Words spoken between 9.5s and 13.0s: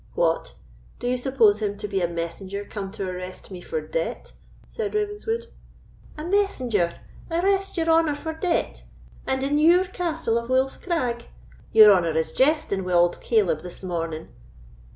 your Castle of Wolf's Crag! Your honour is jesting wi'